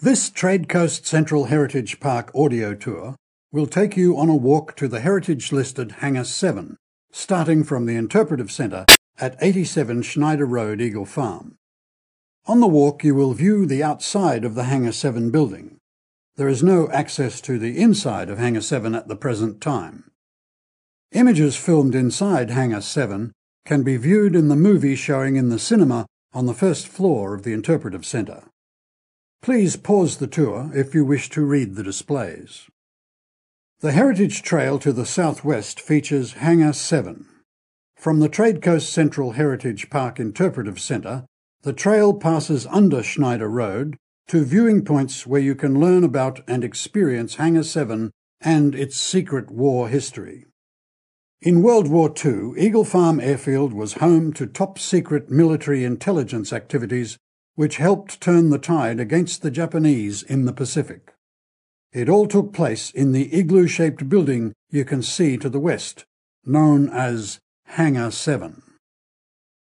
[0.00, 3.16] This Trade Coast Central Heritage Park audio tour
[3.50, 6.76] will take you on a walk to the heritage listed Hangar 7,
[7.10, 8.86] starting from the Interpretive Centre
[9.18, 11.56] at 87 Schneider Road, Eagle Farm.
[12.46, 15.78] On the walk you will view the outside of the Hangar 7 building.
[16.36, 20.12] There is no access to the inside of Hangar 7 at the present time.
[21.10, 23.32] Images filmed inside Hangar 7
[23.66, 27.42] can be viewed in the movie showing in the cinema on the first floor of
[27.42, 28.44] the Interpretive Centre.
[29.40, 32.68] Please pause the tour if you wish to read the displays.
[33.80, 37.26] The Heritage Trail to the southwest features Hangar 7.
[37.96, 41.26] From the Trade Coast Central Heritage Park Interpretive Centre,
[41.62, 43.96] the trail passes under Schneider Road
[44.28, 49.50] to viewing points where you can learn about and experience Hangar 7 and its secret
[49.50, 50.44] war history.
[51.40, 57.16] In World War II, Eagle Farm Airfield was home to top secret military intelligence activities
[57.58, 61.12] which helped turn the tide against the Japanese in the Pacific.
[61.92, 66.04] It all took place in the igloo-shaped building you can see to the west,
[66.44, 68.62] known as Hangar 7.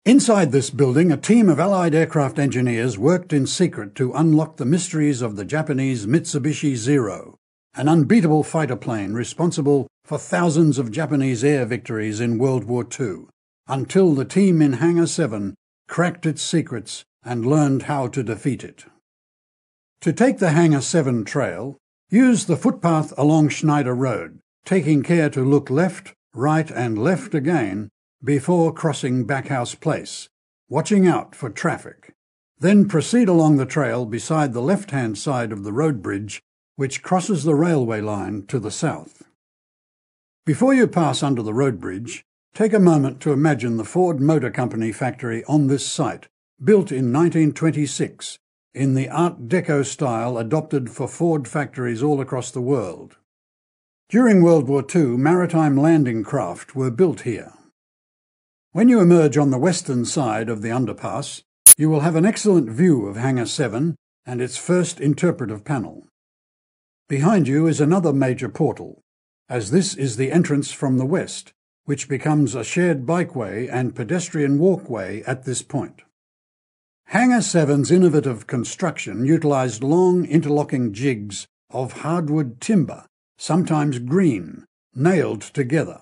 [0.04, 4.66] Inside this building, a team of Allied aircraft engineers worked in secret to unlock the
[4.66, 7.38] mysteries of the Japanese Mitsubishi Zero,
[7.76, 13.28] an unbeatable fighter plane responsible for thousands of Japanese air victories in World War II,
[13.70, 15.56] until the team in Hangar 7
[15.88, 18.86] cracked its secrets and learned how to defeat it.
[20.02, 21.78] To take the Hangar 7 trail,
[22.10, 27.90] use the footpath along Schneider Road, taking care to look left, right and left again
[28.24, 30.30] before crossing Backhouse Place,
[30.70, 32.14] watching out for traffic.
[32.60, 36.42] Then proceed along the trail beside the left-hand side of the road bridge
[36.76, 39.24] which crosses the railway line to the south.
[40.46, 44.50] Before you pass under the road bridge, take a moment to imagine the Ford Motor
[44.50, 46.30] Company factory on this site
[46.64, 48.38] built in 1926
[48.74, 53.16] in the Art Deco style adopted for Ford factories all across the world.
[54.10, 57.54] During World War II, maritime landing craft were built here.
[58.72, 61.44] When you emerge on the western side of the underpass,
[61.78, 63.96] you will have an excellent view of Hangar 7
[64.26, 66.08] and its first interpretive panel.
[67.08, 69.02] Behind you is another major portal,
[69.48, 71.54] as this is the entrance from the west,
[71.86, 76.04] which becomes a shared bikeway and pedestrian walkway at this point.
[77.12, 86.02] Hangar 7's innovative construction utilised long interlocking jigs of hardwood timber, sometimes green, nailed together.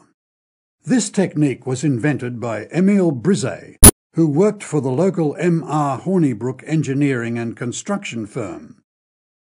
[0.84, 3.78] This technique was invented by Emil Brisset,
[4.16, 6.02] who worked for the local M.R.
[6.02, 8.82] Hornibrook engineering and construction firm.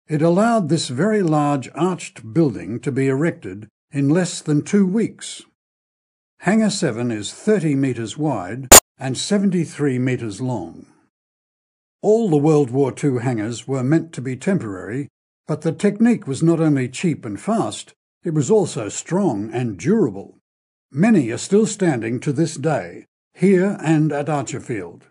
[0.08, 5.42] It allowed this very large arched building to be erected in less than two weeks.
[6.38, 8.66] Hangar 7 is 30 metres wide
[8.98, 10.86] and 73 metres long.
[12.04, 15.08] All the World War II hangars were meant to be temporary,
[15.46, 20.36] but the technique was not only cheap and fast, it was also strong and durable.
[20.92, 25.04] Many are still standing to this day, here and at Archerfield.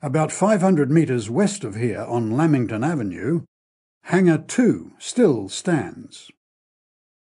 [0.00, 3.42] About 500 metres west of here on Lamington Avenue,
[4.04, 6.30] Hangar 2 still stands.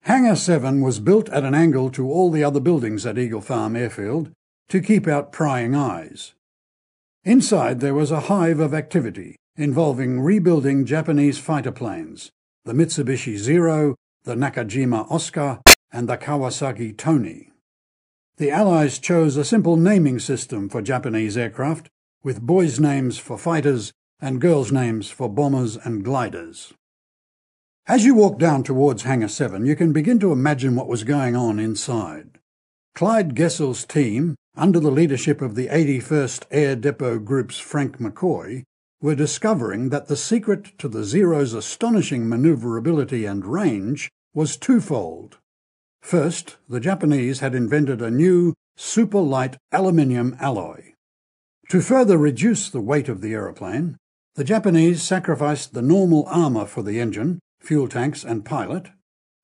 [0.05, 3.75] Hangar 7 was built at an angle to all the other buildings at Eagle Farm
[3.75, 4.31] Airfield
[4.69, 6.33] to keep out prying eyes.
[7.27, 12.31] Inside there was a hive of activity involving rebuilding Japanese fighter planes,
[12.63, 15.59] the Mitsubishi Zero, the Nakajima Oscar,
[15.91, 17.51] and the Kawasaki Tony.
[18.37, 21.89] The Allies chose a simple naming system for Japanese aircraft,
[22.23, 26.73] with boys' names for fighters and girls' names for bombers and gliders.
[27.87, 31.35] As you walk down towards Hangar 7, you can begin to imagine what was going
[31.35, 32.36] on inside.
[32.97, 38.63] Clyde Gesell's team under the leadership of the 81st Air Depot Group's Frank McCoy,
[38.99, 45.37] were discovering that the secret to the Zero's astonishing maneuverability and range was twofold.
[46.01, 50.93] First, the Japanese had invented a new super light aluminium alloy.
[51.69, 53.97] To further reduce the weight of the aeroplane,
[54.33, 58.89] the Japanese sacrificed the normal armour for the engine, fuel tanks and pilot,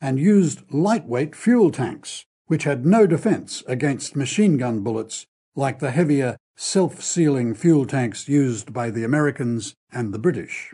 [0.02, 5.26] and used lightweight fuel tanks which had no defence against machine gun bullets
[5.56, 10.74] like the heavier self-sealing fuel tanks used by the Americans and the British.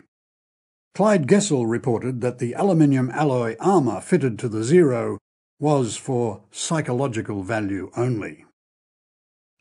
[0.94, 5.18] Clyde Gesell reported that the aluminium alloy armour fitted to the Zero
[5.58, 8.44] was for psychological value only.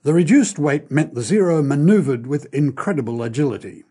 [0.03, 3.83] The reduced weight meant the Zero manoeuvred with incredible agility.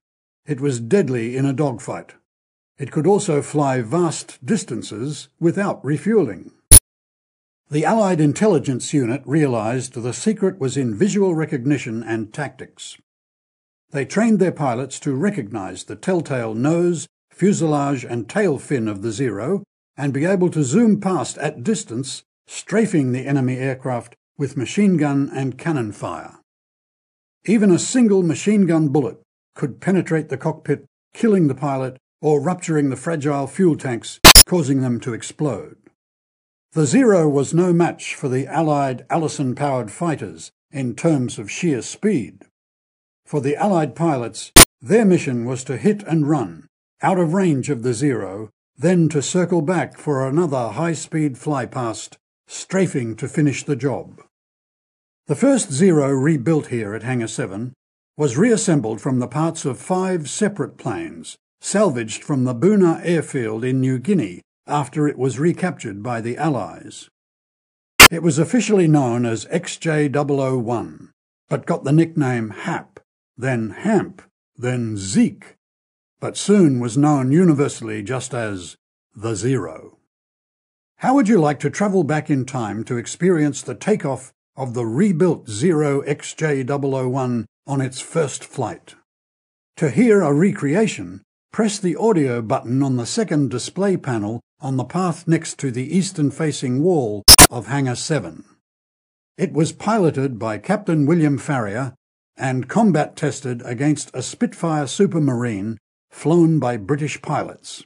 [0.46, 2.14] It was deadly in a dogfight.
[2.78, 6.52] It could also fly vast distances without refueling.
[7.70, 12.96] The Allied intelligence unit realised the secret was in visual recognition and tactics.
[13.90, 19.12] They trained their pilots to recognise the telltale nose, fuselage and tail fin of the
[19.12, 19.64] Zero
[19.98, 25.30] and be able to zoom past at distance, strafing the enemy aircraft with machine gun
[25.34, 26.38] and cannon fire.
[27.44, 29.20] Even a single machine gun bullet
[29.54, 34.98] could penetrate the cockpit, killing the pilot or rupturing the fragile fuel tanks, causing them
[35.00, 35.77] to explode.
[36.72, 42.44] The Zero was no match for the Allied Allison-powered fighters in terms of sheer speed.
[43.24, 46.66] For the Allied pilots, their mission was to hit and run,
[47.00, 53.16] out of range of the Zero, then to circle back for another high-speed flypast, strafing
[53.16, 54.20] to finish the job.
[55.26, 57.72] The first Zero rebuilt here at Hangar 7
[58.18, 63.80] was reassembled from the parts of five separate planes, salvaged from the Buna airfield in
[63.80, 67.08] New Guinea after it was recaptured by the Allies.
[68.10, 71.08] It was officially known as XJ001,
[71.48, 73.00] but got the nickname HAP,
[73.36, 74.22] then HAMP,
[74.56, 75.56] then Zeke,
[76.20, 78.76] but soon was known universally just as
[79.14, 79.98] the Zero.
[80.96, 84.84] How would you like to travel back in time to experience the takeoff of the
[84.84, 88.96] rebuilt Zero XJ001 on its first flight?
[89.76, 91.22] To hear a recreation,
[91.52, 95.96] press the audio button on the second display panel on the path next to the
[95.96, 98.44] eastern-facing wall of Hangar 7.
[99.36, 101.94] It was piloted by Captain William Farrier
[102.36, 105.76] and combat tested against a Spitfire Supermarine
[106.10, 107.84] flown by British pilots.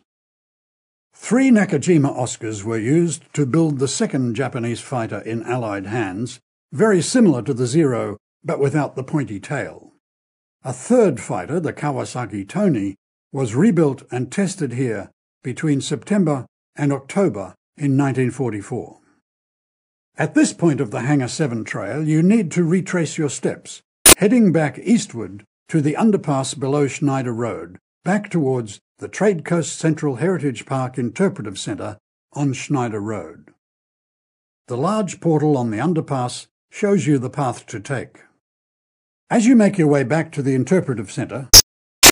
[1.14, 6.40] Three Nakajima Oscars were used to build the second Japanese fighter in Allied hands,
[6.72, 9.92] very similar to the Zero, but without the pointy tail.
[10.64, 12.96] A third fighter, the Kawasaki Tony,
[13.32, 15.10] was rebuilt and tested here
[15.42, 16.46] between September
[16.76, 18.98] and October in 1944.
[20.18, 23.80] At this point of the Hangar 7 trail, you need to retrace your steps
[24.18, 30.16] heading back eastward to the underpass below Schneider Road, back towards the Trade Coast Central
[30.16, 31.96] Heritage Park Interpretive Centre
[32.34, 33.48] on Schneider Road.
[34.68, 38.20] The large portal on the underpass shows you the path to take.
[39.30, 41.48] As you make your way back to the Interpretive Centre,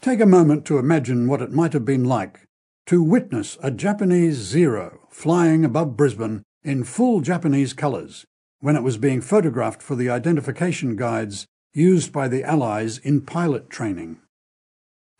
[0.00, 2.47] take a moment to imagine what it might have been like
[2.87, 8.25] to witness a Japanese Zero flying above Brisbane in full Japanese colours
[8.61, 13.70] when it was being photographed for the identification guides used by the Allies in pilot
[13.70, 14.19] training.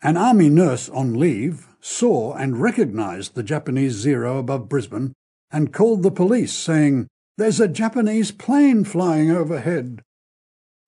[0.01, 5.13] An army nurse on leave saw and recognised the Japanese Zero above Brisbane
[5.51, 7.07] and called the police, saying,
[7.37, 10.01] There's a Japanese plane flying overhead.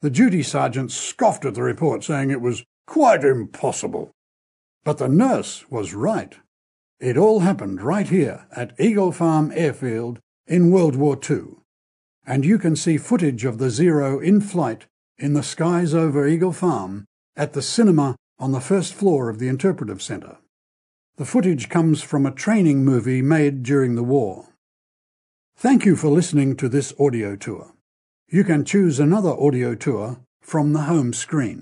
[0.02, 4.12] The duty sergeant scoffed at the report, saying it was quite impossible.
[4.84, 6.36] But the nurse was right.
[7.00, 11.58] It all happened right here at Eagle Farm Airfield in World War II.
[12.26, 14.86] And you can see footage of the Zero in flight
[15.18, 19.48] in the skies over Eagle Farm at the cinema on the first floor of the
[19.48, 20.38] Interpretive Centre.
[21.18, 24.50] The footage comes from a training movie made during the war.
[25.56, 27.74] Thank you for listening to this audio tour.
[28.28, 31.62] You can choose another audio tour from the home screen.